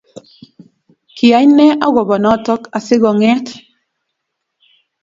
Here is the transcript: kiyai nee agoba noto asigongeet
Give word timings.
kiyai 1.15 1.47
nee 1.55 1.73
agoba 1.85 2.15
noto 2.23 2.53
asigongeet 2.77 3.47